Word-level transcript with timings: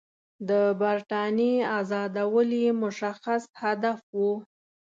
د 0.49 0.51
برټانیې 0.81 1.55
آزادول 1.79 2.49
یې 2.63 2.69
مشخص 2.83 3.43
هدف 3.61 3.99
وو. 4.17 4.31